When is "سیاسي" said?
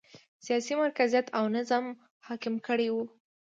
0.45-0.73